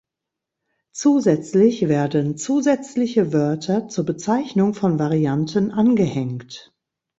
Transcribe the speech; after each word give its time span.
Zusätzlich 0.93 1.87
werden 1.87 2.35
zusätzliche 2.35 3.31
Wörter 3.33 3.87
zur 3.87 4.03
Bezeichnung 4.03 4.73
von 4.73 4.97
Varianten 4.97 5.69
angehängt. 5.69 6.73